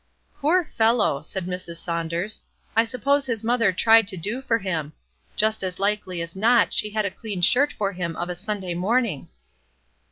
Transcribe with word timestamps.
"Poor 0.39 0.63
fellow!" 0.65 1.21
said 1.21 1.45
Mrs. 1.45 1.75
Saunders, 1.77 2.41
"I 2.75 2.85
suppose 2.85 3.27
his 3.27 3.43
mother 3.43 3.71
tried 3.71 4.07
to 4.07 4.17
do 4.17 4.41
for 4.41 4.57
him. 4.57 4.93
Just 5.35 5.61
as 5.61 5.77
likely 5.79 6.23
as 6.23 6.35
not 6.35 6.73
she 6.73 6.89
had 6.89 7.05
a 7.05 7.11
clean 7.11 7.43
shirt 7.43 7.71
for 7.71 7.91
him 7.93 8.15
of 8.15 8.27
a 8.27 8.33
Sunday 8.33 8.73
morning."' 8.73 9.29